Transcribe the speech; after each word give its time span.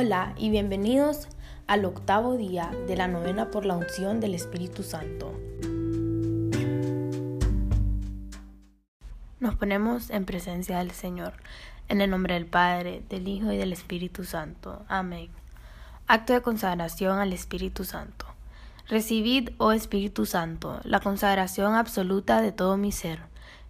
Hola 0.00 0.32
y 0.38 0.48
bienvenidos 0.48 1.26
al 1.66 1.84
octavo 1.84 2.36
día 2.36 2.70
de 2.86 2.94
la 2.94 3.08
novena 3.08 3.50
por 3.50 3.66
la 3.66 3.76
unción 3.76 4.20
del 4.20 4.32
Espíritu 4.32 4.84
Santo. 4.84 5.36
Nos 9.40 9.56
ponemos 9.56 10.10
en 10.10 10.24
presencia 10.24 10.78
del 10.78 10.92
Señor, 10.92 11.32
en 11.88 12.00
el 12.00 12.10
nombre 12.10 12.34
del 12.34 12.46
Padre, 12.46 13.02
del 13.08 13.26
Hijo 13.26 13.50
y 13.50 13.56
del 13.56 13.72
Espíritu 13.72 14.22
Santo. 14.22 14.84
Amén. 14.86 15.30
Acto 16.06 16.32
de 16.32 16.42
consagración 16.42 17.18
al 17.18 17.32
Espíritu 17.32 17.82
Santo. 17.82 18.24
Recibid, 18.86 19.50
oh 19.58 19.72
Espíritu 19.72 20.26
Santo, 20.26 20.78
la 20.84 21.00
consagración 21.00 21.74
absoluta 21.74 22.40
de 22.40 22.52
todo 22.52 22.76
mi 22.76 22.92
ser 22.92 23.18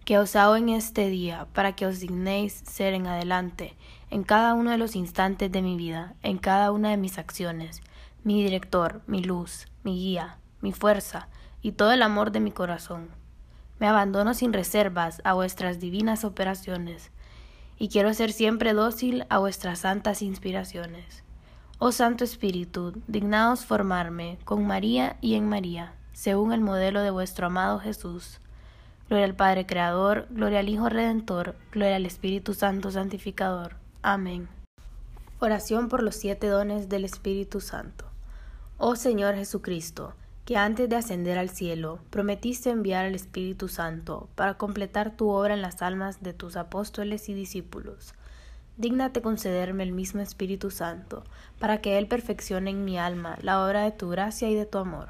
que 0.05 0.17
os 0.17 0.35
hago 0.35 0.55
en 0.55 0.69
este 0.69 1.07
día, 1.07 1.47
para 1.53 1.75
que 1.75 1.85
os 1.85 1.99
dignéis 1.99 2.53
ser 2.65 2.95
en 2.95 3.05
adelante, 3.05 3.75
en 4.09 4.23
cada 4.23 4.53
uno 4.53 4.71
de 4.71 4.77
los 4.77 4.95
instantes 4.95 5.51
de 5.51 5.61
mi 5.61 5.77
vida, 5.77 6.15
en 6.23 6.37
cada 6.37 6.71
una 6.71 6.89
de 6.89 6.97
mis 6.97 7.17
acciones, 7.17 7.81
mi 8.23 8.43
director, 8.43 9.01
mi 9.07 9.23
luz, 9.23 9.67
mi 9.83 9.95
guía, 9.95 10.37
mi 10.61 10.71
fuerza 10.71 11.27
y 11.61 11.73
todo 11.73 11.91
el 11.91 12.01
amor 12.01 12.31
de 12.31 12.39
mi 12.39 12.51
corazón. 12.51 13.09
Me 13.79 13.87
abandono 13.87 14.33
sin 14.33 14.53
reservas 14.53 15.21
a 15.23 15.33
vuestras 15.33 15.79
divinas 15.79 16.25
operaciones, 16.25 17.11
y 17.77 17.89
quiero 17.89 18.13
ser 18.13 18.33
siempre 18.33 18.73
dócil 18.73 19.25
a 19.29 19.37
vuestras 19.37 19.79
santas 19.79 20.21
inspiraciones. 20.21 21.23
Oh 21.77 21.91
Santo 21.91 22.23
Espíritu, 22.23 23.01
dignaos 23.07 23.65
formarme 23.65 24.37
con 24.43 24.67
María 24.67 25.15
y 25.21 25.35
en 25.35 25.47
María, 25.47 25.93
según 26.11 26.51
el 26.51 26.59
modelo 26.59 27.01
de 27.01 27.11
vuestro 27.11 27.47
amado 27.47 27.79
Jesús 27.79 28.41
Gloria 29.09 29.25
al 29.25 29.35
Padre 29.35 29.65
Creador, 29.65 30.27
gloria 30.29 30.59
al 30.59 30.69
Hijo 30.69 30.87
Redentor, 30.87 31.55
gloria 31.71 31.95
al 31.95 32.05
Espíritu 32.05 32.53
Santo 32.53 32.91
Santificador. 32.91 33.75
Amén. 34.01 34.47
Oración 35.39 35.89
por 35.89 36.03
los 36.03 36.15
siete 36.15 36.47
dones 36.47 36.87
del 36.87 37.03
Espíritu 37.03 37.59
Santo. 37.59 38.05
Oh 38.77 38.95
Señor 38.95 39.35
Jesucristo, 39.35 40.13
que 40.45 40.55
antes 40.55 40.87
de 40.87 40.95
ascender 40.95 41.37
al 41.37 41.49
cielo 41.49 41.99
prometiste 42.09 42.69
enviar 42.69 43.05
al 43.05 43.13
Espíritu 43.13 43.67
Santo 43.67 44.29
para 44.35 44.53
completar 44.53 45.17
tu 45.17 45.27
obra 45.27 45.53
en 45.53 45.61
las 45.61 45.81
almas 45.81 46.23
de 46.23 46.31
tus 46.31 46.55
apóstoles 46.55 47.27
y 47.27 47.33
discípulos. 47.33 48.13
Dígnate 48.77 49.21
concederme 49.21 49.83
el 49.83 49.91
mismo 49.91 50.21
Espíritu 50.21 50.71
Santo, 50.71 51.25
para 51.59 51.81
que 51.81 51.97
Él 51.97 52.07
perfeccione 52.07 52.69
en 52.69 52.85
mi 52.85 52.97
alma 52.97 53.37
la 53.41 53.65
obra 53.65 53.81
de 53.83 53.91
tu 53.91 54.07
gracia 54.07 54.49
y 54.49 54.55
de 54.55 54.65
tu 54.65 54.77
amor. 54.77 55.09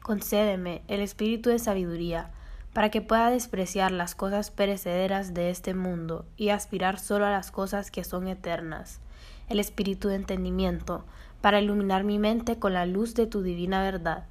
Concédeme 0.00 0.80
el 0.88 1.00
Espíritu 1.00 1.50
de 1.50 1.58
sabiduría, 1.58 2.30
para 2.72 2.90
que 2.90 3.00
pueda 3.00 3.30
despreciar 3.30 3.90
las 3.90 4.14
cosas 4.14 4.50
perecederas 4.50 5.34
de 5.34 5.50
este 5.50 5.74
mundo 5.74 6.24
y 6.36 6.50
aspirar 6.50 6.98
solo 6.98 7.26
a 7.26 7.30
las 7.30 7.50
cosas 7.50 7.90
que 7.90 8.04
son 8.04 8.28
eternas, 8.28 9.00
el 9.48 9.58
espíritu 9.58 10.08
de 10.08 10.14
entendimiento, 10.14 11.04
para 11.40 11.60
iluminar 11.60 12.04
mi 12.04 12.18
mente 12.18 12.58
con 12.58 12.74
la 12.74 12.86
luz 12.86 13.14
de 13.14 13.26
tu 13.26 13.42
divina 13.42 13.82
verdad, 13.82 14.24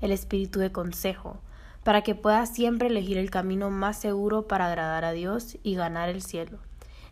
el 0.00 0.10
espíritu 0.10 0.58
de 0.58 0.72
consejo, 0.72 1.38
para 1.84 2.02
que 2.02 2.14
pueda 2.14 2.44
siempre 2.46 2.88
elegir 2.88 3.16
el 3.16 3.30
camino 3.30 3.70
más 3.70 3.98
seguro 3.98 4.48
para 4.48 4.66
agradar 4.66 5.04
a 5.04 5.12
Dios 5.12 5.58
y 5.62 5.76
ganar 5.76 6.08
el 6.08 6.22
cielo, 6.22 6.58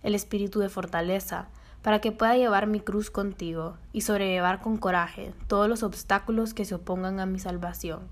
el 0.02 0.14
espíritu 0.16 0.58
de 0.58 0.68
fortaleza, 0.68 1.46
para 1.82 2.00
que 2.00 2.10
pueda 2.10 2.36
llevar 2.36 2.66
mi 2.66 2.80
cruz 2.80 3.10
contigo 3.10 3.76
y 3.92 4.00
sobrellevar 4.00 4.60
con 4.60 4.78
coraje 4.78 5.32
todos 5.46 5.68
los 5.68 5.82
obstáculos 5.82 6.54
que 6.54 6.64
se 6.64 6.74
opongan 6.74 7.20
a 7.20 7.26
mi 7.26 7.38
salvación 7.38 8.08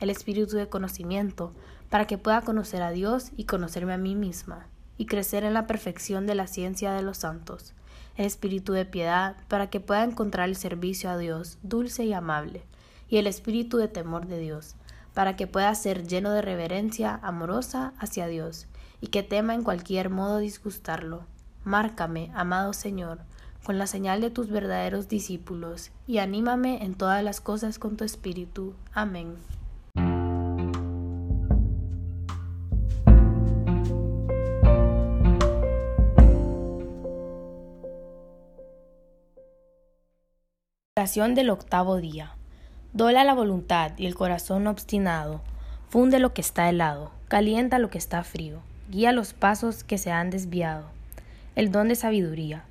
el 0.00 0.10
espíritu 0.10 0.56
de 0.56 0.68
conocimiento, 0.68 1.52
para 1.90 2.06
que 2.06 2.18
pueda 2.18 2.42
conocer 2.42 2.82
a 2.82 2.90
Dios 2.90 3.30
y 3.36 3.44
conocerme 3.44 3.94
a 3.94 3.98
mí 3.98 4.14
misma, 4.14 4.66
y 4.96 5.06
crecer 5.06 5.44
en 5.44 5.54
la 5.54 5.66
perfección 5.66 6.26
de 6.26 6.34
la 6.34 6.46
ciencia 6.46 6.92
de 6.92 7.02
los 7.02 7.18
santos, 7.18 7.74
el 8.16 8.26
espíritu 8.26 8.72
de 8.72 8.84
piedad, 8.84 9.36
para 9.48 9.70
que 9.70 9.80
pueda 9.80 10.04
encontrar 10.04 10.48
el 10.48 10.56
servicio 10.56 11.08
a 11.08 11.16
Dios 11.16 11.58
dulce 11.62 12.04
y 12.04 12.12
amable, 12.12 12.64
y 13.08 13.16
el 13.16 13.26
espíritu 13.26 13.78
de 13.78 13.88
temor 13.88 14.26
de 14.26 14.38
Dios, 14.38 14.74
para 15.14 15.36
que 15.36 15.46
pueda 15.46 15.74
ser 15.74 16.06
lleno 16.06 16.32
de 16.32 16.42
reverencia 16.42 17.18
amorosa 17.22 17.92
hacia 17.98 18.26
Dios, 18.26 18.66
y 19.00 19.08
que 19.08 19.22
tema 19.22 19.54
en 19.54 19.62
cualquier 19.62 20.10
modo 20.10 20.38
disgustarlo. 20.38 21.24
Márcame, 21.64 22.30
amado 22.34 22.72
Señor, 22.72 23.20
con 23.64 23.78
la 23.78 23.86
señal 23.86 24.20
de 24.20 24.30
tus 24.30 24.48
verdaderos 24.48 25.08
discípulos, 25.08 25.90
y 26.06 26.18
anímame 26.18 26.84
en 26.84 26.94
todas 26.94 27.22
las 27.22 27.40
cosas 27.40 27.78
con 27.78 27.96
tu 27.96 28.04
espíritu. 28.04 28.74
Amén. 28.92 29.36
Oración 41.08 41.34
del 41.34 41.48
octavo 41.48 41.96
día. 41.96 42.32
Dola 42.92 43.24
la 43.24 43.32
voluntad 43.32 43.92
y 43.96 44.04
el 44.04 44.14
corazón 44.14 44.66
obstinado. 44.66 45.40
Funde 45.88 46.18
lo 46.18 46.34
que 46.34 46.42
está 46.42 46.68
helado, 46.68 47.12
calienta 47.28 47.78
lo 47.78 47.88
que 47.88 47.96
está 47.96 48.22
frío, 48.24 48.58
guía 48.90 49.12
los 49.12 49.32
pasos 49.32 49.84
que 49.84 49.96
se 49.96 50.10
han 50.10 50.28
desviado. 50.28 50.84
El 51.56 51.72
don 51.72 51.88
de 51.88 51.94
sabiduría. 51.94 52.64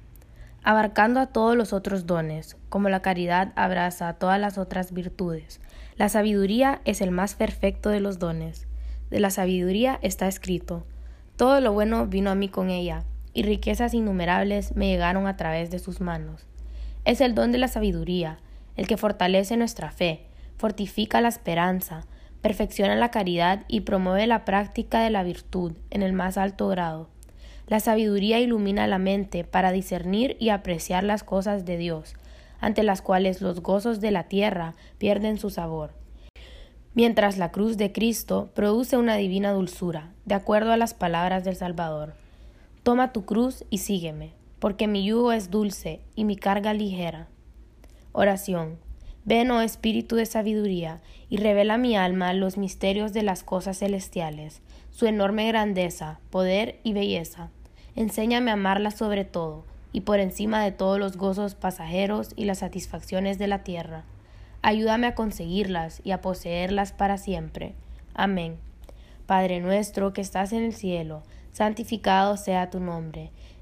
Abarcando 0.62 1.20
a 1.20 1.26
todos 1.26 1.58
los 1.58 1.74
otros 1.74 2.06
dones, 2.06 2.58
como 2.70 2.90
la 2.90 3.02
caridad 3.02 3.54
abraza 3.56 4.08
a 4.08 4.14
todas 4.14 4.40
las 4.40 4.60
otras 4.60 4.92
virtudes. 4.92 5.60
La 5.96 6.08
sabiduría 6.08 6.82
es 6.86 7.02
el 7.02 7.10
más 7.10 7.34
perfecto 7.34 7.90
de 7.90 8.02
los 8.02 8.20
dones. 8.20 8.68
De 9.10 9.20
la 9.20 9.32
sabiduría 9.32 9.98
está 10.04 10.28
escrito, 10.28 10.86
todo 11.38 11.60
lo 11.60 11.74
bueno 11.74 12.06
vino 12.06 12.30
a 12.30 12.36
mí 12.36 12.50
con 12.50 12.70
ella, 12.70 13.04
y 13.34 13.42
riquezas 13.42 13.96
innumerables 13.96 14.76
me 14.76 14.90
llegaron 14.90 15.26
a 15.26 15.38
través 15.38 15.72
de 15.72 15.80
sus 15.80 16.02
manos. 16.02 16.46
Es 17.08 17.22
el 17.22 17.36
don 17.36 17.54
de 17.54 17.58
la 17.58 17.70
sabiduría, 17.70 18.38
el 18.76 18.86
que 18.86 18.98
fortalece 18.98 19.56
nuestra 19.56 19.92
fe, 19.92 20.26
fortifica 20.58 21.22
la 21.22 21.30
esperanza, 21.30 22.06
perfecciona 22.42 22.98
la 22.98 23.12
caridad 23.12 23.64
y 23.70 23.82
promueve 23.82 24.28
la 24.28 24.44
práctica 24.44 25.00
de 25.00 25.10
la 25.10 25.24
virtud 25.24 25.72
en 25.90 26.04
el 26.04 26.12
más 26.12 26.38
alto 26.38 26.68
grado. 26.68 27.08
La 27.68 27.80
sabiduría 27.80 28.42
ilumina 28.42 28.88
la 28.88 28.98
mente 28.98 29.46
para 29.46 29.72
discernir 29.72 30.36
y 30.38 30.50
apreciar 30.50 31.06
las 31.06 31.24
cosas 31.24 31.64
de 31.64 31.78
Dios, 31.78 32.14
ante 32.60 32.84
las 32.84 33.02
cuales 33.02 33.42
los 33.42 33.62
gozos 33.62 34.02
de 34.02 34.12
la 34.12 34.24
tierra 34.24 34.74
pierden 34.98 35.38
su 35.38 35.50
sabor. 35.50 35.94
Mientras 36.94 37.38
la 37.38 37.54
cruz 37.54 37.78
de 37.78 37.94
Cristo 37.94 38.50
produce 38.54 38.98
una 38.98 39.16
divina 39.16 39.54
dulzura, 39.54 40.12
de 40.26 40.36
acuerdo 40.36 40.74
a 40.74 40.78
las 40.78 40.94
palabras 40.94 41.46
del 41.46 41.56
Salvador. 41.56 42.16
Toma 42.84 43.14
tu 43.14 43.24
cruz 43.24 43.64
y 43.70 43.78
sígueme 43.78 44.37
porque 44.60 44.88
mi 44.88 45.06
yugo 45.06 45.32
es 45.32 45.52
dulce 45.52 46.02
y 46.16 46.24
mi 46.24 46.36
carga 46.36 46.74
ligera. 46.74 47.28
Oración. 48.12 48.78
Ven, 49.24 49.52
oh 49.52 49.62
Espíritu 49.62 50.16
de 50.16 50.26
sabiduría, 50.26 51.02
y 51.30 51.38
revela 51.38 51.76
a 51.76 51.78
mi 51.78 51.98
alma 51.98 52.34
los 52.34 52.58
misterios 52.58 53.12
de 53.12 53.24
las 53.24 53.44
cosas 53.44 53.80
celestiales, 53.80 54.62
su 54.90 55.06
enorme 55.06 55.48
grandeza, 55.48 56.20
poder 56.30 56.80
y 56.84 56.94
belleza. 56.94 57.50
Enséñame 57.96 58.52
a 58.52 58.54
amarla 58.54 58.92
sobre 58.92 59.26
todo, 59.26 59.66
y 59.92 60.02
por 60.02 60.20
encima 60.20 60.64
de 60.64 60.72
todos 60.72 60.98
los 60.98 61.18
gozos 61.18 61.56
pasajeros 61.56 62.30
y 62.36 62.46
las 62.46 62.60
satisfacciones 62.60 63.38
de 63.38 63.48
la 63.48 63.64
tierra. 63.64 64.06
Ayúdame 64.62 65.08
a 65.08 65.16
conseguirlas 65.16 66.02
y 66.04 66.12
a 66.12 66.22
poseerlas 66.22 66.94
para 66.94 67.18
siempre. 67.18 67.76
Amén. 68.14 68.58
Padre 69.26 69.60
nuestro 69.60 70.14
que 70.14 70.22
estás 70.22 70.54
en 70.54 70.64
el 70.64 70.74
cielo, 70.74 71.22
santificado 71.52 72.38
sea 72.38 72.70
tu 72.70 72.80
nombre 72.80 73.32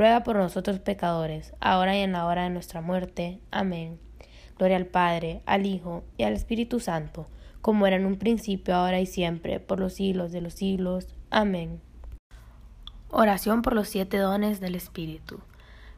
ruega 0.00 0.22
por 0.22 0.36
nosotros 0.36 0.78
pecadores, 0.78 1.52
ahora 1.60 1.94
y 1.94 2.00
en 2.00 2.12
la 2.12 2.24
hora 2.24 2.44
de 2.44 2.48
nuestra 2.48 2.80
muerte. 2.80 3.38
Amén. 3.50 4.00
Gloria 4.56 4.78
al 4.78 4.86
Padre, 4.86 5.42
al 5.44 5.66
Hijo 5.66 6.04
y 6.16 6.22
al 6.22 6.32
Espíritu 6.32 6.80
Santo, 6.80 7.26
como 7.60 7.86
era 7.86 7.96
en 7.96 8.06
un 8.06 8.16
principio, 8.16 8.74
ahora 8.74 8.98
y 9.00 9.04
siempre, 9.04 9.60
por 9.60 9.78
los 9.78 9.92
siglos 9.92 10.32
de 10.32 10.40
los 10.40 10.54
siglos. 10.54 11.08
Amén. 11.28 11.82
Oración 13.10 13.60
por 13.60 13.74
los 13.74 13.90
siete 13.90 14.16
dones 14.16 14.58
del 14.58 14.74
Espíritu. 14.74 15.40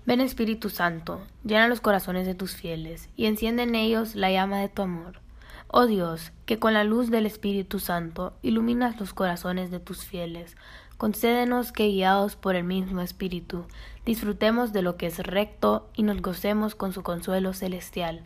Ven 0.04 0.20
Espíritu 0.20 0.69
Santo, 0.69 1.20
llena 1.44 1.69
los 1.69 1.81
corazones 1.81 2.26
de 2.26 2.34
tus 2.34 2.56
fieles, 2.56 3.08
y 3.14 3.26
enciende 3.26 3.62
en 3.62 3.76
ellos 3.76 4.16
la 4.16 4.32
llama 4.32 4.58
de 4.58 4.69
tu 4.69 4.82
amor. 4.82 5.20
Oh 5.69 5.87
Dios, 5.87 6.32
que 6.44 6.58
con 6.58 6.75
la 6.75 6.82
luz 6.82 7.08
del 7.08 7.25
Espíritu 7.25 7.78
Santo 7.78 8.34
iluminas 8.43 8.99
los 8.99 9.14
corazones 9.14 9.70
de 9.70 9.78
tus 9.78 10.04
fieles, 10.04 10.56
concédenos 11.02 11.72
que 11.72 11.88
guiados 11.88 12.37
por 12.37 12.54
el 12.54 12.62
mismo 12.62 13.00
Espíritu, 13.00 13.64
disfrutemos 14.06 14.72
de 14.72 14.82
lo 14.82 14.96
que 14.96 15.06
es 15.06 15.19
recto 15.19 15.88
y 15.96 16.04
nos 16.04 16.22
gocemos 16.22 16.76
con 16.76 16.93
su 16.93 17.02
consuelo 17.02 17.54
celestial. 17.54 18.22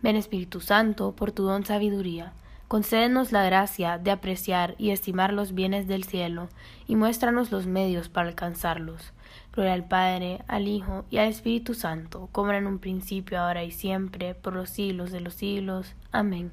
Ven 0.00 0.16
Espíritu 0.16 0.62
Santo, 0.62 1.12
por 1.12 1.30
tu 1.32 1.42
don 1.42 1.66
sabiduría, 1.66 2.32
concédenos 2.68 3.32
la 3.32 3.44
gracia 3.44 3.98
de 3.98 4.12
apreciar 4.12 4.76
y 4.78 4.92
estimar 4.92 5.34
los 5.34 5.52
bienes 5.52 5.88
del 5.88 6.04
cielo, 6.04 6.48
y 6.86 6.96
muéstranos 6.96 7.52
los 7.52 7.66
medios 7.66 8.08
para 8.08 8.28
alcanzarlos. 8.28 9.12
Gloria 9.52 9.74
al 9.74 9.86
Padre, 9.86 10.42
al 10.48 10.68
Hijo 10.68 11.04
y 11.10 11.18
al 11.18 11.28
Espíritu 11.28 11.74
Santo, 11.74 12.30
como 12.32 12.48
era 12.48 12.56
en 12.56 12.66
un 12.66 12.78
principio, 12.78 13.38
ahora 13.38 13.62
y 13.62 13.72
siempre, 13.72 14.34
por 14.34 14.54
los 14.54 14.70
siglos 14.70 15.10
de 15.12 15.20
los 15.20 15.34
siglos. 15.34 15.94
Amén. 16.12 16.50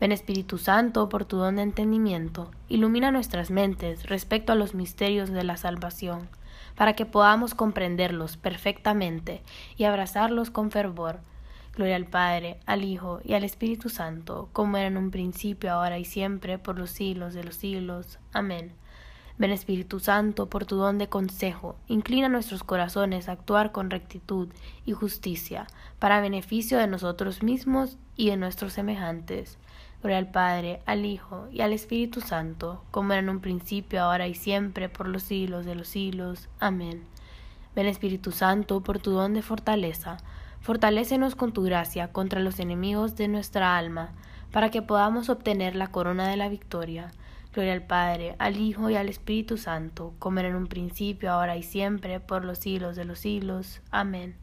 Ven 0.00 0.12
Espíritu 0.12 0.56
Santo, 0.56 1.10
por 1.10 1.26
tu 1.26 1.36
don 1.36 1.56
de 1.56 1.62
entendimiento, 1.62 2.50
ilumina 2.70 3.10
nuestras 3.10 3.50
mentes 3.50 4.06
respecto 4.06 4.50
a 4.50 4.56
los 4.56 4.74
misterios 4.74 5.28
de 5.28 5.44
la 5.44 5.58
salvación, 5.58 6.30
para 6.74 6.94
que 6.94 7.04
podamos 7.04 7.54
comprenderlos 7.54 8.38
perfectamente 8.38 9.42
y 9.76 9.84
abrazarlos 9.84 10.50
con 10.50 10.70
fervor. 10.70 11.20
Gloria 11.74 11.96
al 11.96 12.06
Padre, 12.06 12.60
al 12.64 12.82
Hijo 12.82 13.20
y 13.24 13.34
al 13.34 13.44
Espíritu 13.44 13.90
Santo, 13.90 14.48
como 14.54 14.78
era 14.78 14.86
en 14.86 14.96
un 14.96 15.10
principio, 15.10 15.70
ahora 15.70 15.98
y 15.98 16.06
siempre, 16.06 16.58
por 16.58 16.78
los 16.78 16.88
siglos 16.88 17.34
de 17.34 17.44
los 17.44 17.56
siglos. 17.56 18.18
Amén. 18.32 18.72
Ven 19.36 19.50
Espíritu 19.50 20.00
Santo, 20.00 20.48
por 20.48 20.64
tu 20.64 20.76
don 20.76 20.96
de 20.96 21.08
consejo, 21.08 21.76
inclina 21.88 22.30
nuestros 22.30 22.64
corazones 22.64 23.28
a 23.28 23.32
actuar 23.32 23.70
con 23.70 23.90
rectitud 23.90 24.48
y 24.86 24.92
justicia, 24.92 25.66
para 25.98 26.22
beneficio 26.22 26.78
de 26.78 26.86
nosotros 26.86 27.42
mismos 27.42 27.98
y 28.16 28.30
de 28.30 28.38
nuestros 28.38 28.72
semejantes. 28.72 29.58
Gloria 30.00 30.18
al 30.18 30.30
Padre, 30.30 30.80
al 30.86 31.04
Hijo 31.04 31.48
y 31.52 31.60
al 31.60 31.74
Espíritu 31.74 32.22
Santo, 32.22 32.82
como 32.90 33.12
era 33.12 33.20
en 33.20 33.28
un 33.28 33.40
principio, 33.40 34.02
ahora 34.02 34.28
y 34.28 34.34
siempre, 34.34 34.88
por 34.88 35.06
los 35.06 35.22
siglos 35.22 35.66
de 35.66 35.74
los 35.74 35.88
siglos. 35.88 36.48
Amén. 36.58 37.04
Ven 37.76 37.86
Espíritu 37.86 38.32
Santo, 38.32 38.80
por 38.80 38.98
tu 38.98 39.10
don 39.10 39.34
de 39.34 39.42
fortaleza, 39.42 40.16
fortalécenos 40.60 41.34
con 41.34 41.52
tu 41.52 41.62
gracia 41.62 42.12
contra 42.12 42.40
los 42.40 42.60
enemigos 42.60 43.14
de 43.16 43.28
nuestra 43.28 43.76
alma, 43.76 44.12
para 44.50 44.70
que 44.70 44.80
podamos 44.80 45.28
obtener 45.28 45.76
la 45.76 45.88
corona 45.88 46.28
de 46.28 46.36
la 46.36 46.48
victoria. 46.48 47.12
Gloria 47.52 47.74
al 47.74 47.82
Padre, 47.82 48.36
al 48.38 48.56
Hijo 48.56 48.88
y 48.88 48.96
al 48.96 49.10
Espíritu 49.10 49.58
Santo, 49.58 50.14
como 50.18 50.40
era 50.40 50.48
en 50.48 50.54
un 50.54 50.66
principio, 50.66 51.30
ahora 51.30 51.58
y 51.58 51.62
siempre, 51.62 52.20
por 52.20 52.46
los 52.46 52.58
siglos 52.58 52.96
de 52.96 53.04
los 53.04 53.18
siglos. 53.18 53.82
Amén. 53.90 54.36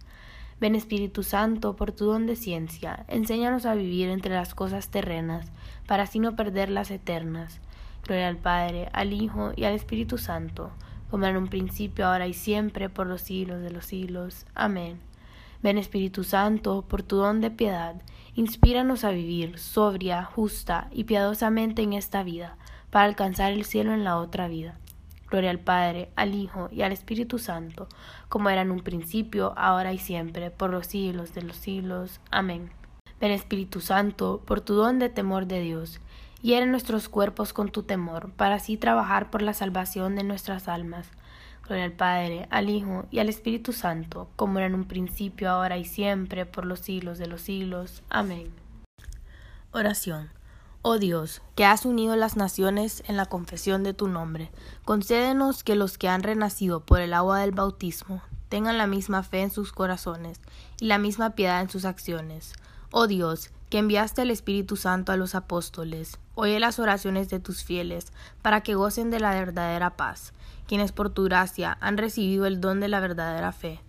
Ven 0.60 0.74
Espíritu 0.74 1.22
Santo, 1.22 1.76
por 1.76 1.92
tu 1.92 2.06
don 2.06 2.26
de 2.26 2.36
ciencia, 2.36 3.06
enséñanos 3.08 3.68
a 3.68 3.76
vivir 3.76 4.10
entre 4.10 4.34
las 4.34 4.56
cosas 4.56 4.90
terrenas, 4.90 5.52
para 5.86 6.04
así 6.04 6.18
no 6.18 6.36
perder 6.36 6.70
las 6.70 6.90
eternas. 6.90 7.60
Gloria 8.04 8.28
al 8.28 8.38
Padre, 8.38 8.90
al 8.92 9.14
Hijo 9.14 9.52
y 9.56 9.66
al 9.66 9.76
Espíritu 9.76 10.18
Santo, 10.18 10.72
como 11.12 11.28
en 11.28 11.38
un 11.38 11.48
principio, 11.48 12.08
ahora 12.08 12.26
y 12.26 12.34
siempre, 12.34 12.90
por 12.90 13.06
los 13.06 13.22
siglos 13.22 13.62
de 13.62 13.70
los 13.70 13.86
siglos. 13.86 14.48
Amén. 14.56 14.98
Ven 15.62 15.78
Espíritu 15.78 16.24
Santo, 16.24 16.84
por 16.88 17.04
tu 17.04 17.18
don 17.18 17.40
de 17.40 17.52
piedad, 17.52 17.96
inspíranos 18.34 19.04
a 19.04 19.12
vivir 19.12 19.60
sobria, 19.60 20.24
justa 20.24 20.88
y 20.92 21.04
piadosamente 21.04 21.84
en 21.84 21.94
esta 21.94 22.24
vida, 22.24 22.58
para 22.90 23.06
alcanzar 23.06 23.52
el 23.52 23.64
cielo 23.64 23.94
en 23.94 24.04
la 24.04 24.18
otra 24.18 24.48
vida. 24.48 24.80
Gloria 25.30 25.50
al 25.50 25.60
Padre, 25.60 26.10
al 26.16 26.36
Hijo 26.36 26.70
y 26.72 26.84
al 26.84 26.92
Espíritu 26.92 27.38
Santo, 27.38 27.88
como 28.30 28.50
era 28.50 28.62
en 28.62 28.72
un 28.72 28.80
principio, 28.80 29.54
ahora 29.58 29.92
y 29.94 29.98
siempre, 29.98 30.52
por 30.52 30.70
los 30.70 30.88
siglos 30.88 31.34
de 31.34 31.42
los 31.42 31.58
siglos. 31.58 32.22
Amén. 32.32 32.72
Ven 33.20 33.32
Espíritu 33.32 33.82
Santo, 33.82 34.42
por 34.46 34.62
tu 34.62 34.76
don 34.76 35.00
de 35.00 35.10
temor 35.10 35.48
de 35.48 35.62
Dios, 35.62 36.00
hiere 36.42 36.66
nuestros 36.66 37.10
cuerpos 37.10 37.52
con 37.52 37.70
tu 37.70 37.84
temor, 37.84 38.32
para 38.32 38.56
así 38.56 38.78
trabajar 38.78 39.30
por 39.30 39.42
la 39.42 39.54
salvación 39.54 40.16
de 40.16 40.24
nuestras 40.24 40.68
almas. 40.68 41.10
Gloria 41.66 41.86
al 41.86 41.92
Padre, 41.92 42.48
al 42.50 42.70
Hijo 42.70 43.06
y 43.12 43.20
al 43.20 43.28
Espíritu 43.28 43.74
Santo, 43.74 44.30
como 44.38 44.60
era 44.60 44.68
en 44.68 44.76
un 44.76 44.86
principio, 44.86 45.50
ahora 45.50 45.78
y 45.78 45.84
siempre, 45.84 46.46
por 46.46 46.66
los 46.66 46.80
siglos 46.80 47.18
de 47.18 47.28
los 47.28 47.42
siglos. 47.42 48.04
Amén. 48.10 48.52
Oración. 49.74 50.37
Oh 50.84 51.00
Dios, 51.00 51.42
que 51.56 51.66
has 51.66 51.86
unido 51.86 52.16
las 52.16 52.38
naciones 52.38 53.04
en 53.08 53.18
la 53.18 53.26
confesión 53.26 53.84
de 53.84 53.94
tu 53.94 54.08
nombre, 54.08 54.52
concédenos 54.86 55.64
que 55.64 55.76
los 55.76 55.98
que 55.98 56.08
han 56.08 56.24
renacido 56.24 56.82
por 56.82 57.02
el 57.02 57.14
agua 57.14 57.40
del 57.40 57.52
bautismo 57.52 58.22
tengan 58.50 58.78
la 58.78 58.88
misma 58.88 59.24
fe 59.24 59.42
en 59.42 59.52
sus 59.52 59.74
corazones 59.74 60.40
y 60.80 60.86
la 60.86 60.98
misma 60.98 61.32
piedad 61.32 61.62
en 61.62 61.70
sus 61.70 61.84
acciones. 61.84 62.54
Oh 62.92 63.08
Dios, 63.08 63.52
que 63.70 63.80
enviaste 63.80 64.22
el 64.22 64.32
Espíritu 64.32 64.78
Santo 64.78 65.12
a 65.12 65.18
los 65.18 65.36
apóstoles, 65.36 66.20
oye 66.36 66.60
las 66.60 66.80
oraciones 66.80 67.30
de 67.30 67.40
tus 67.40 67.64
fieles, 67.64 68.14
para 68.42 68.62
que 68.62 68.76
gocen 68.76 69.10
de 69.10 69.20
la 69.20 69.32
verdadera 69.32 69.98
paz, 69.98 70.34
quienes 70.68 70.94
por 70.94 71.10
tu 71.10 71.26
gracia 71.26 71.78
han 71.82 71.98
recibido 71.98 72.46
el 72.46 72.62
don 72.62 72.80
de 72.80 72.88
la 72.88 73.02
verdadera 73.02 73.52
fe. 73.52 73.82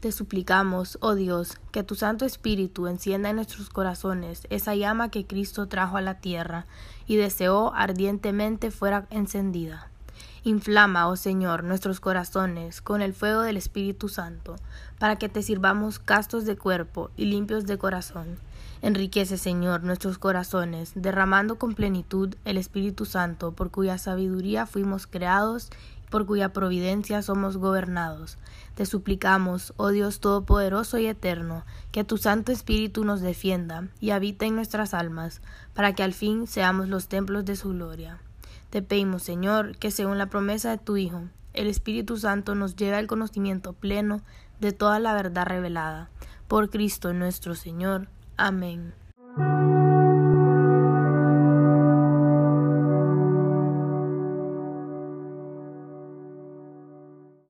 Te 0.00 0.12
suplicamos, 0.12 0.96
oh 1.00 1.16
Dios, 1.16 1.58
que 1.72 1.82
tu 1.82 1.96
Santo 1.96 2.24
Espíritu 2.24 2.86
encienda 2.86 3.30
en 3.30 3.36
nuestros 3.36 3.68
corazones 3.68 4.46
esa 4.48 4.76
llama 4.76 5.10
que 5.10 5.26
Cristo 5.26 5.66
trajo 5.66 5.96
a 5.96 6.00
la 6.00 6.20
tierra 6.20 6.66
y 7.08 7.16
deseó 7.16 7.74
ardientemente 7.74 8.70
fuera 8.70 9.08
encendida. 9.10 9.88
Inflama, 10.44 11.08
oh 11.08 11.16
Señor, 11.16 11.64
nuestros 11.64 11.98
corazones 11.98 12.80
con 12.80 13.02
el 13.02 13.12
fuego 13.12 13.42
del 13.42 13.56
Espíritu 13.56 14.08
Santo, 14.08 14.54
para 15.00 15.16
que 15.16 15.28
te 15.28 15.42
sirvamos 15.42 15.98
castos 15.98 16.44
de 16.44 16.56
cuerpo 16.56 17.10
y 17.16 17.24
limpios 17.24 17.66
de 17.66 17.76
corazón. 17.76 18.38
Enriquece, 18.82 19.36
Señor, 19.36 19.82
nuestros 19.82 20.18
corazones, 20.18 20.92
derramando 20.94 21.58
con 21.58 21.74
plenitud 21.74 22.36
el 22.44 22.56
Espíritu 22.56 23.04
Santo, 23.04 23.50
por 23.50 23.72
cuya 23.72 23.98
sabiduría 23.98 24.64
fuimos 24.64 25.08
creados 25.08 25.70
por 26.10 26.26
cuya 26.26 26.52
providencia 26.52 27.22
somos 27.22 27.56
gobernados. 27.56 28.38
Te 28.74 28.86
suplicamos, 28.86 29.74
oh 29.76 29.90
Dios 29.90 30.20
Todopoderoso 30.20 30.98
y 30.98 31.06
Eterno, 31.06 31.64
que 31.90 32.04
tu 32.04 32.18
Santo 32.18 32.52
Espíritu 32.52 33.04
nos 33.04 33.20
defienda 33.20 33.88
y 34.00 34.10
habita 34.10 34.46
en 34.46 34.54
nuestras 34.54 34.94
almas, 34.94 35.40
para 35.74 35.94
que 35.94 36.02
al 36.02 36.12
fin 36.12 36.46
seamos 36.46 36.88
los 36.88 37.08
templos 37.08 37.44
de 37.44 37.56
su 37.56 37.70
gloria. 37.70 38.20
Te 38.70 38.82
pedimos, 38.82 39.22
Señor, 39.22 39.76
que 39.78 39.90
según 39.90 40.18
la 40.18 40.26
promesa 40.26 40.70
de 40.70 40.78
tu 40.78 40.96
Hijo, 40.96 41.24
el 41.54 41.66
Espíritu 41.66 42.18
Santo 42.18 42.54
nos 42.54 42.76
lleve 42.76 42.96
al 42.96 43.06
conocimiento 43.06 43.72
pleno 43.72 44.22
de 44.60 44.72
toda 44.72 44.98
la 44.98 45.14
verdad 45.14 45.46
revelada. 45.46 46.10
Por 46.46 46.70
Cristo 46.70 47.12
nuestro 47.12 47.54
Señor. 47.54 48.08
Amén. 48.36 48.94